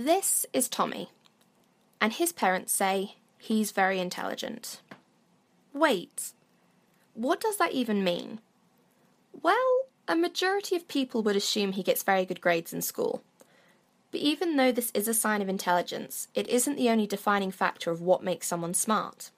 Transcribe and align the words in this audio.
This 0.00 0.46
is 0.52 0.68
Tommy, 0.68 1.10
and 2.00 2.12
his 2.12 2.30
parents 2.30 2.72
say 2.72 3.16
he's 3.36 3.72
very 3.72 3.98
intelligent. 3.98 4.80
Wait, 5.72 6.34
what 7.14 7.40
does 7.40 7.56
that 7.56 7.72
even 7.72 8.04
mean? 8.04 8.38
Well, 9.42 9.86
a 10.06 10.14
majority 10.14 10.76
of 10.76 10.86
people 10.86 11.24
would 11.24 11.34
assume 11.34 11.72
he 11.72 11.82
gets 11.82 12.04
very 12.04 12.24
good 12.24 12.40
grades 12.40 12.72
in 12.72 12.80
school. 12.80 13.24
But 14.12 14.20
even 14.20 14.54
though 14.54 14.70
this 14.70 14.92
is 14.94 15.08
a 15.08 15.14
sign 15.14 15.42
of 15.42 15.48
intelligence, 15.48 16.28
it 16.32 16.46
isn't 16.46 16.76
the 16.76 16.90
only 16.90 17.08
defining 17.08 17.50
factor 17.50 17.90
of 17.90 18.00
what 18.00 18.22
makes 18.22 18.46
someone 18.46 18.74
smart. 18.74 19.32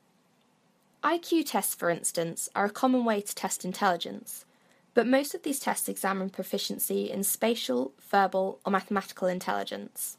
IQ 1.03 1.47
tests, 1.47 1.75
for 1.75 1.89
instance, 1.89 2.51
are 2.55 2.67
a 2.67 2.71
common 2.71 3.07
way 3.07 3.23
to 3.23 3.35
test 3.35 3.65
intelligence, 3.65 4.45
but 4.93 5.07
most 5.07 5.35
of 5.35 5.43
these 5.43 5.59
tests 5.59 5.89
examine 5.89 6.29
proficiency 6.29 7.11
in 7.11 7.25
spatial, 7.25 7.95
verbal, 8.11 8.61
or 8.67 8.71
mathematical 8.71 9.27
intelligence. 9.27 10.19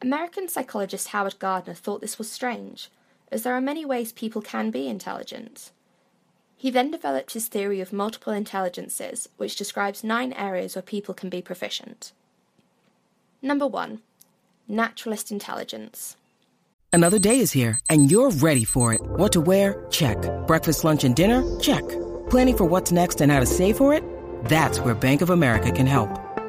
American 0.00 0.48
psychologist 0.48 1.08
Howard 1.08 1.38
Gardner 1.38 1.74
thought 1.74 2.00
this 2.00 2.18
was 2.18 2.30
strange, 2.30 2.88
as 3.32 3.42
there 3.42 3.54
are 3.54 3.60
many 3.60 3.84
ways 3.84 4.12
people 4.12 4.40
can 4.40 4.70
be 4.70 4.86
intelligent. 4.86 5.72
He 6.56 6.70
then 6.70 6.90
developed 6.90 7.32
his 7.32 7.48
theory 7.48 7.80
of 7.80 7.92
multiple 7.92 8.32
intelligences, 8.32 9.28
which 9.36 9.56
describes 9.56 10.04
nine 10.04 10.32
areas 10.32 10.74
where 10.74 10.82
people 10.82 11.14
can 11.14 11.28
be 11.28 11.42
proficient. 11.42 12.12
Number 13.42 13.66
one, 13.66 14.00
naturalist 14.68 15.30
intelligence. 15.32 16.16
Another 16.92 17.18
day 17.18 17.40
is 17.40 17.52
here, 17.52 17.78
and 17.90 18.10
you're 18.10 18.30
ready 18.30 18.64
for 18.64 18.92
it. 18.92 19.00
What 19.02 19.32
to 19.32 19.40
wear? 19.40 19.86
Check. 19.90 20.18
Breakfast, 20.46 20.84
lunch, 20.84 21.04
and 21.04 21.14
dinner? 21.14 21.42
Check. 21.60 21.86
Planning 22.30 22.56
for 22.56 22.64
what's 22.64 22.92
next 22.92 23.20
and 23.20 23.30
how 23.30 23.40
to 23.40 23.46
save 23.46 23.76
for 23.76 23.94
it? 23.94 24.02
That's 24.44 24.80
where 24.80 24.94
Bank 24.94 25.22
of 25.22 25.30
America 25.30 25.70
can 25.70 25.86
help. 25.86 26.27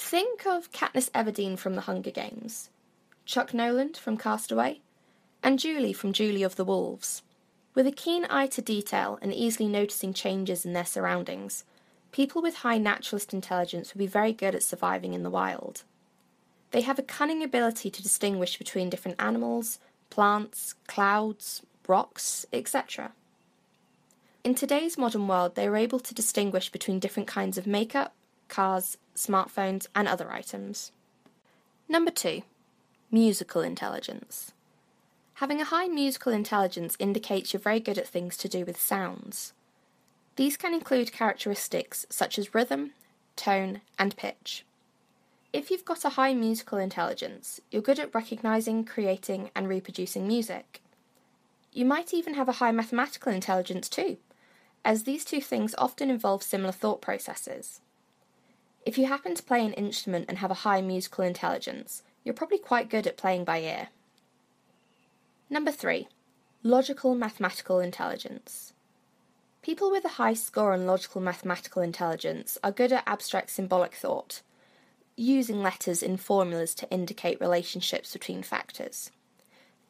Think 0.00 0.46
of 0.46 0.70
Katniss 0.70 1.10
Everdeen 1.10 1.58
from 1.58 1.74
The 1.74 1.82
Hunger 1.82 2.12
Games, 2.12 2.70
Chuck 3.26 3.52
Noland 3.52 3.96
from 3.96 4.16
Castaway, 4.16 4.80
and 5.42 5.58
Julie 5.58 5.92
from 5.92 6.12
Julie 6.12 6.44
of 6.44 6.54
the 6.54 6.64
Wolves. 6.64 7.22
With 7.74 7.84
a 7.84 7.92
keen 7.92 8.24
eye 8.30 8.46
to 8.46 8.62
detail 8.62 9.18
and 9.20 9.34
easily 9.34 9.68
noticing 9.68 10.14
changes 10.14 10.64
in 10.64 10.72
their 10.72 10.86
surroundings, 10.86 11.64
people 12.12 12.40
with 12.40 12.58
high 12.58 12.78
naturalist 12.78 13.34
intelligence 13.34 13.92
will 13.92 13.98
be 13.98 14.06
very 14.06 14.32
good 14.32 14.54
at 14.54 14.62
surviving 14.62 15.14
in 15.14 15.24
the 15.24 15.30
wild. 15.30 15.82
They 16.70 16.82
have 16.82 17.00
a 17.00 17.02
cunning 17.02 17.42
ability 17.42 17.90
to 17.90 18.02
distinguish 18.02 18.56
between 18.56 18.88
different 18.88 19.20
animals, 19.20 19.80
plants, 20.10 20.76
clouds, 20.86 21.62
rocks, 21.88 22.46
etc. 22.52 23.12
In 24.44 24.54
today's 24.54 24.96
modern 24.96 25.26
world, 25.26 25.56
they 25.56 25.66
are 25.66 25.76
able 25.76 25.98
to 25.98 26.14
distinguish 26.14 26.70
between 26.70 27.00
different 27.00 27.26
kinds 27.26 27.58
of 27.58 27.66
makeup, 27.66 28.14
cars, 28.48 28.96
smartphones, 29.14 29.86
and 29.94 30.08
other 30.08 30.30
items. 30.30 30.92
Number 31.88 32.10
two, 32.10 32.42
musical 33.10 33.62
intelligence. 33.62 34.52
Having 35.34 35.60
a 35.60 35.66
high 35.66 35.86
musical 35.86 36.32
intelligence 36.32 36.96
indicates 36.98 37.52
you're 37.52 37.60
very 37.60 37.80
good 37.80 37.98
at 37.98 38.08
things 38.08 38.36
to 38.38 38.48
do 38.48 38.64
with 38.64 38.80
sounds. 38.80 39.52
These 40.36 40.56
can 40.56 40.74
include 40.74 41.12
characteristics 41.12 42.06
such 42.10 42.38
as 42.38 42.54
rhythm, 42.54 42.92
tone, 43.36 43.80
and 43.98 44.16
pitch. 44.16 44.64
If 45.52 45.70
you've 45.70 45.84
got 45.84 46.04
a 46.04 46.10
high 46.10 46.34
musical 46.34 46.78
intelligence, 46.78 47.60
you're 47.70 47.82
good 47.82 47.98
at 47.98 48.14
recognizing, 48.14 48.84
creating, 48.84 49.50
and 49.54 49.68
reproducing 49.68 50.26
music. 50.26 50.82
You 51.72 51.84
might 51.84 52.12
even 52.12 52.34
have 52.34 52.48
a 52.48 52.60
high 52.60 52.72
mathematical 52.72 53.32
intelligence 53.32 53.88
too, 53.88 54.18
as 54.84 55.04
these 55.04 55.24
two 55.24 55.40
things 55.40 55.74
often 55.78 56.10
involve 56.10 56.42
similar 56.42 56.72
thought 56.72 57.00
processes. 57.00 57.80
If 58.88 58.96
you 58.96 59.04
happen 59.04 59.34
to 59.34 59.42
play 59.42 59.66
an 59.66 59.74
instrument 59.74 60.24
and 60.30 60.38
have 60.38 60.50
a 60.50 60.64
high 60.64 60.80
musical 60.80 61.22
intelligence, 61.22 62.02
you're 62.24 62.32
probably 62.32 62.56
quite 62.56 62.88
good 62.88 63.06
at 63.06 63.18
playing 63.18 63.44
by 63.44 63.60
ear. 63.60 63.88
Number 65.50 65.70
three, 65.70 66.08
logical 66.62 67.14
mathematical 67.14 67.80
intelligence. 67.80 68.72
People 69.60 69.90
with 69.90 70.06
a 70.06 70.16
high 70.16 70.32
score 70.32 70.72
on 70.72 70.86
logical 70.86 71.20
mathematical 71.20 71.82
intelligence 71.82 72.56
are 72.64 72.72
good 72.72 72.90
at 72.90 73.04
abstract 73.06 73.50
symbolic 73.50 73.92
thought, 73.92 74.40
using 75.16 75.62
letters 75.62 76.02
in 76.02 76.16
formulas 76.16 76.74
to 76.76 76.90
indicate 76.90 77.42
relationships 77.42 78.14
between 78.14 78.42
factors, 78.42 79.10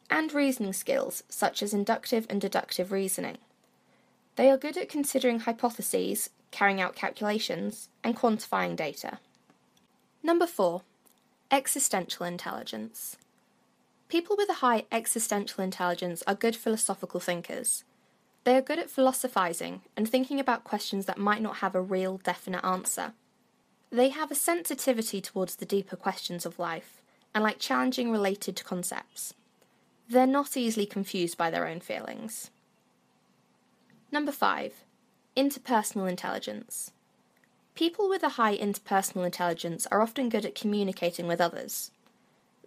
and 0.09 0.33
reasoning 0.33 0.73
skills 0.73 1.23
such 1.29 1.63
as 1.63 1.73
inductive 1.73 2.27
and 2.29 2.41
deductive 2.41 2.91
reasoning. 2.91 3.37
They 4.35 4.51
are 4.51 4.57
good 4.57 4.75
at 4.75 4.89
considering 4.89 5.39
hypotheses, 5.39 6.31
carrying 6.51 6.81
out 6.81 6.95
calculations, 6.95 7.89
and 8.03 8.15
quantifying 8.15 8.75
data. 8.75 9.19
Number 10.23 10.47
four, 10.47 10.81
existential 11.51 12.25
intelligence. 12.25 13.17
People 14.07 14.35
with 14.35 14.49
a 14.49 14.55
high 14.55 14.85
existential 14.91 15.63
intelligence 15.63 16.23
are 16.25 16.35
good 16.35 16.55
philosophical 16.55 17.19
thinkers. 17.19 17.83
They 18.43 18.55
are 18.55 18.61
good 18.61 18.79
at 18.79 18.89
philosophizing 18.89 19.81
and 19.95 20.09
thinking 20.09 20.39
about 20.39 20.63
questions 20.63 21.05
that 21.05 21.17
might 21.17 21.41
not 21.41 21.57
have 21.57 21.75
a 21.75 21.81
real 21.81 22.17
definite 22.17 22.65
answer. 22.65 23.13
They 23.91 24.09
have 24.09 24.31
a 24.31 24.35
sensitivity 24.35 25.21
towards 25.21 25.55
the 25.55 25.65
deeper 25.65 25.95
questions 25.95 26.45
of 26.45 26.59
life 26.59 27.01
and 27.33 27.43
like 27.43 27.59
challenging 27.59 28.11
related 28.11 28.63
concepts. 28.63 29.33
They're 30.09 30.25
not 30.25 30.57
easily 30.57 30.85
confused 30.85 31.37
by 31.37 31.51
their 31.51 31.67
own 31.67 31.79
feelings. 31.79 32.49
Number 34.11 34.31
five, 34.31 34.73
interpersonal 35.39 36.09
intelligence. 36.09 36.91
People 37.73 38.09
with 38.09 38.23
a 38.23 38.35
high 38.35 38.57
interpersonal 38.57 39.25
intelligence 39.25 39.87
are 39.89 40.01
often 40.01 40.27
good 40.27 40.45
at 40.45 40.53
communicating 40.53 41.27
with 41.27 41.39
others. 41.39 41.91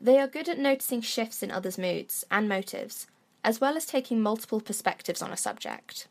They 0.00 0.18
are 0.18 0.26
good 0.26 0.48
at 0.48 0.58
noticing 0.58 1.02
shifts 1.02 1.42
in 1.42 1.50
others' 1.50 1.76
moods 1.76 2.24
and 2.30 2.48
motives, 2.48 3.06
as 3.44 3.60
well 3.60 3.76
as 3.76 3.84
taking 3.84 4.22
multiple 4.22 4.58
perspectives 4.58 5.20
on 5.20 5.30
a 5.30 5.36
subject. 5.36 6.08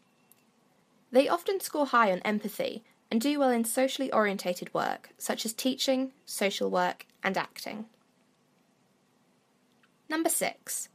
They 1.12 1.28
often 1.28 1.60
score 1.62 1.88
high 1.88 2.12
on 2.12 2.20
empathy 2.20 2.84
and 3.10 3.20
do 3.20 3.40
well 3.40 3.50
in 3.50 3.66
socially 3.66 4.14
orientated 4.14 4.72
work, 4.72 5.10
such 5.18 5.46
as 5.46 5.54
teaching, 5.54 6.12
social 6.28 6.70
work, 6.70 7.08
and 7.24 7.38
acting. 7.38 7.86
Number 10.08 10.30
six, 10.30 10.90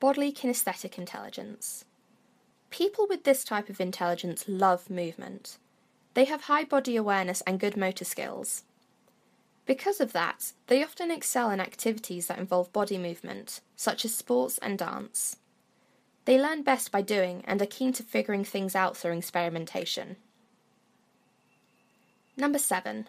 bodily 0.00 0.32
kinesthetic 0.32 0.98
intelligence. 0.98 1.84
People 2.74 3.06
with 3.08 3.22
this 3.22 3.44
type 3.44 3.68
of 3.68 3.80
intelligence 3.80 4.46
love 4.48 4.90
movement. 4.90 5.58
They 6.14 6.24
have 6.24 6.42
high 6.42 6.64
body 6.64 6.96
awareness 6.96 7.40
and 7.42 7.60
good 7.60 7.76
motor 7.76 8.04
skills. 8.04 8.64
Because 9.64 10.00
of 10.00 10.12
that, 10.12 10.50
they 10.66 10.82
often 10.82 11.12
excel 11.12 11.50
in 11.50 11.60
activities 11.60 12.26
that 12.26 12.40
involve 12.40 12.72
body 12.72 12.98
movement, 12.98 13.60
such 13.76 14.04
as 14.04 14.12
sports 14.12 14.58
and 14.58 14.76
dance. 14.76 15.36
They 16.24 16.36
learn 16.36 16.64
best 16.64 16.90
by 16.90 17.00
doing 17.00 17.44
and 17.46 17.62
are 17.62 17.66
keen 17.66 17.92
to 17.92 18.02
figuring 18.02 18.42
things 18.42 18.74
out 18.74 18.96
through 18.96 19.18
experimentation. 19.18 20.16
Number 22.36 22.58
7. 22.58 23.08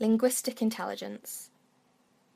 Linguistic 0.00 0.62
intelligence. 0.62 1.50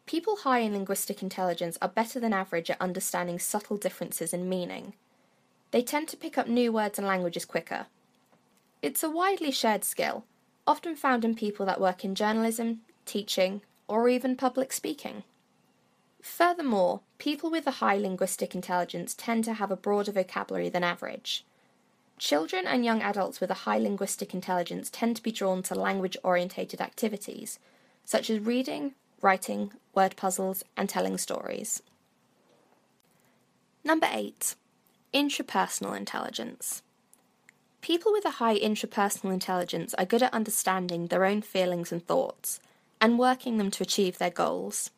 People 0.04 0.36
high 0.36 0.58
in 0.58 0.74
linguistic 0.74 1.22
intelligence 1.22 1.78
are 1.80 1.88
better 1.88 2.20
than 2.20 2.34
average 2.34 2.68
at 2.68 2.82
understanding 2.82 3.38
subtle 3.38 3.78
differences 3.78 4.34
in 4.34 4.46
meaning 4.46 4.92
they 5.70 5.82
tend 5.82 6.08
to 6.08 6.16
pick 6.16 6.38
up 6.38 6.48
new 6.48 6.72
words 6.72 6.98
and 6.98 7.06
languages 7.06 7.44
quicker. 7.44 7.86
It's 8.82 9.02
a 9.02 9.10
widely 9.10 9.50
shared 9.50 9.84
skill, 9.84 10.24
often 10.66 10.96
found 10.96 11.24
in 11.24 11.34
people 11.34 11.66
that 11.66 11.80
work 11.80 12.04
in 12.04 12.14
journalism, 12.14 12.80
teaching, 13.04 13.62
or 13.88 14.08
even 14.08 14.36
public 14.36 14.72
speaking. 14.72 15.22
Furthermore, 16.22 17.00
people 17.18 17.50
with 17.50 17.66
a 17.66 17.78
high 17.82 17.96
linguistic 17.96 18.54
intelligence 18.54 19.14
tend 19.14 19.44
to 19.44 19.54
have 19.54 19.70
a 19.70 19.76
broader 19.76 20.12
vocabulary 20.12 20.68
than 20.68 20.82
average. 20.82 21.44
Children 22.18 22.66
and 22.66 22.84
young 22.84 23.02
adults 23.02 23.40
with 23.40 23.50
a 23.50 23.62
high 23.64 23.78
linguistic 23.78 24.34
intelligence 24.34 24.90
tend 24.90 25.16
to 25.16 25.22
be 25.22 25.30
drawn 25.30 25.62
to 25.64 25.74
language 25.74 26.16
orientated 26.24 26.80
activities, 26.80 27.58
such 28.04 28.30
as 28.30 28.40
reading, 28.40 28.94
writing, 29.20 29.72
word 29.94 30.16
puzzles, 30.16 30.64
and 30.76 30.88
telling 30.88 31.18
stories. 31.18 31.82
Number 33.84 34.08
8. 34.10 34.56
Intrapersonal 35.16 35.96
intelligence. 35.96 36.82
People 37.80 38.12
with 38.12 38.26
a 38.26 38.32
high 38.32 38.58
intrapersonal 38.58 39.32
intelligence 39.32 39.94
are 39.94 40.04
good 40.04 40.22
at 40.22 40.34
understanding 40.34 41.06
their 41.06 41.24
own 41.24 41.40
feelings 41.40 41.90
and 41.90 42.06
thoughts 42.06 42.60
and 43.00 43.18
working 43.18 43.56
them 43.56 43.70
to 43.70 43.82
achieve 43.82 44.18
their 44.18 44.28
goals. 44.28 44.90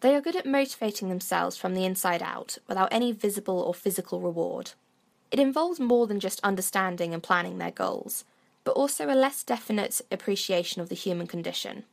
They 0.00 0.14
are 0.14 0.20
good 0.20 0.36
at 0.36 0.44
motivating 0.44 1.08
themselves 1.08 1.56
from 1.56 1.72
the 1.72 1.86
inside 1.86 2.20
out 2.22 2.58
without 2.68 2.92
any 2.92 3.10
visible 3.10 3.60
or 3.60 3.72
physical 3.72 4.20
reward. 4.20 4.72
It 5.30 5.38
involves 5.38 5.80
more 5.80 6.06
than 6.06 6.20
just 6.20 6.44
understanding 6.44 7.14
and 7.14 7.22
planning 7.22 7.56
their 7.56 7.70
goals, 7.70 8.26
but 8.64 8.72
also 8.72 9.06
a 9.06 9.16
less 9.16 9.42
definite 9.42 10.02
appreciation 10.12 10.82
of 10.82 10.90
the 10.90 10.94
human 10.94 11.26
condition. 11.26 11.84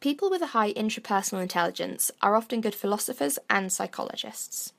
People 0.00 0.28
with 0.28 0.42
a 0.42 0.48
high 0.48 0.74
intrapersonal 0.74 1.40
intelligence 1.40 2.10
are 2.20 2.36
often 2.36 2.60
good 2.60 2.74
philosophers 2.74 3.38
and 3.48 3.72
psychologists. 3.72 4.74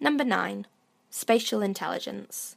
Number 0.00 0.22
9. 0.22 0.64
Spatial 1.10 1.60
intelligence. 1.60 2.56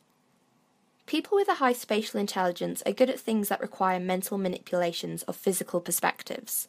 People 1.07 1.35
with 1.35 1.47
a 1.47 1.55
high 1.55 1.73
spatial 1.73 2.19
intelligence 2.19 2.83
are 2.85 2.91
good 2.91 3.09
at 3.09 3.19
things 3.19 3.49
that 3.49 3.59
require 3.59 3.99
mental 3.99 4.37
manipulations 4.37 5.23
of 5.23 5.35
physical 5.35 5.81
perspectives. 5.81 6.67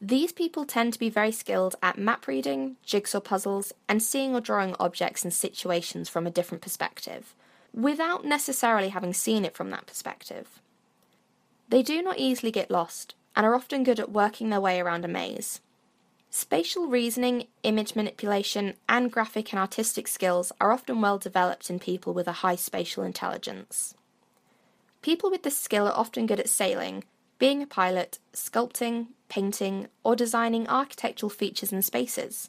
These 0.00 0.32
people 0.32 0.64
tend 0.64 0.92
to 0.92 0.98
be 0.98 1.08
very 1.08 1.30
skilled 1.30 1.76
at 1.80 1.98
map 1.98 2.26
reading, 2.26 2.78
jigsaw 2.84 3.20
puzzles, 3.20 3.72
and 3.88 4.02
seeing 4.02 4.34
or 4.34 4.40
drawing 4.40 4.74
objects 4.80 5.22
and 5.22 5.32
situations 5.32 6.08
from 6.08 6.26
a 6.26 6.32
different 6.32 6.62
perspective, 6.62 7.36
without 7.72 8.24
necessarily 8.24 8.88
having 8.88 9.14
seen 9.14 9.44
it 9.44 9.54
from 9.54 9.70
that 9.70 9.86
perspective. 9.86 10.60
They 11.68 11.84
do 11.84 12.02
not 12.02 12.18
easily 12.18 12.50
get 12.50 12.72
lost, 12.72 13.14
and 13.36 13.46
are 13.46 13.54
often 13.54 13.84
good 13.84 14.00
at 14.00 14.10
working 14.10 14.50
their 14.50 14.60
way 14.60 14.80
around 14.80 15.04
a 15.04 15.08
maze. 15.08 15.60
Spatial 16.34 16.86
reasoning, 16.86 17.46
image 17.62 17.94
manipulation, 17.94 18.72
and 18.88 19.12
graphic 19.12 19.52
and 19.52 19.60
artistic 19.60 20.08
skills 20.08 20.50
are 20.62 20.72
often 20.72 21.02
well 21.02 21.18
developed 21.18 21.68
in 21.68 21.78
people 21.78 22.14
with 22.14 22.26
a 22.26 22.40
high 22.40 22.56
spatial 22.56 23.04
intelligence. 23.04 23.94
People 25.02 25.30
with 25.30 25.42
this 25.42 25.58
skill 25.58 25.86
are 25.86 25.94
often 25.94 26.24
good 26.24 26.40
at 26.40 26.48
sailing, 26.48 27.04
being 27.38 27.62
a 27.62 27.66
pilot, 27.66 28.18
sculpting, 28.32 29.08
painting, 29.28 29.88
or 30.04 30.16
designing 30.16 30.66
architectural 30.68 31.28
features 31.28 31.70
and 31.70 31.84
spaces. 31.84 32.48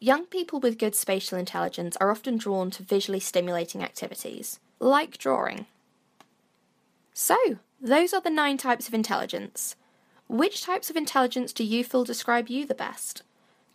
Young 0.00 0.26
people 0.26 0.58
with 0.58 0.76
good 0.76 0.96
spatial 0.96 1.38
intelligence 1.38 1.96
are 2.00 2.10
often 2.10 2.36
drawn 2.36 2.72
to 2.72 2.82
visually 2.82 3.20
stimulating 3.20 3.84
activities, 3.84 4.58
like 4.80 5.18
drawing. 5.18 5.66
So, 7.14 7.36
those 7.80 8.12
are 8.12 8.20
the 8.20 8.28
nine 8.28 8.56
types 8.56 8.88
of 8.88 8.94
intelligence. 8.94 9.76
Which 10.28 10.62
types 10.62 10.90
of 10.90 10.96
intelligence 10.96 11.52
do 11.52 11.62
you 11.62 11.84
feel 11.84 12.02
describe 12.02 12.48
you 12.48 12.66
the 12.66 12.74
best? 12.74 13.22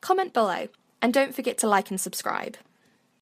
Comment 0.01 0.33
below, 0.33 0.67
and 1.01 1.13
don't 1.13 1.33
forget 1.33 1.57
to 1.59 1.67
like 1.67 1.89
and 1.89 1.99
subscribe. 1.99 2.57